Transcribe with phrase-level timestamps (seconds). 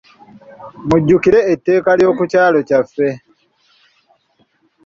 [0.87, 3.09] Mujjukire etteeka ly'oku kyalo kyaffe.